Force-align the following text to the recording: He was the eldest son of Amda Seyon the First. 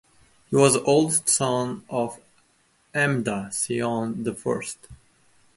He 0.49 0.55
was 0.55 0.73
the 0.73 0.83
eldest 0.87 1.29
son 1.29 1.83
of 1.87 2.19
Amda 2.91 3.49
Seyon 3.51 4.23
the 4.23 4.33
First. 4.33 4.87